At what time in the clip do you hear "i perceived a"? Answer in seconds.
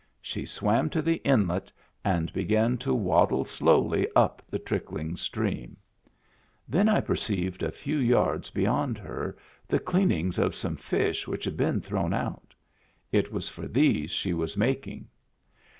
6.89-7.69